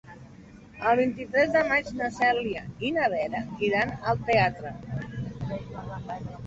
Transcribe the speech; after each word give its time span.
El 0.91 0.95
vint-i-tres 0.99 1.51
de 1.57 1.61
maig 1.67 1.91
na 1.99 2.09
Cèlia 2.15 2.65
i 2.89 2.93
na 2.99 3.13
Vera 3.15 3.45
iran 3.71 3.95
al 4.01 4.27
teatre. 4.33 4.75